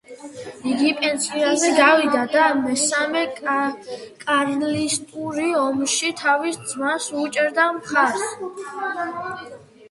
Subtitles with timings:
[0.69, 8.27] იგი პენსიაზე გავიდა და მესამე კარლისტურ ომში თავის ძმას უჭერდა მხარს.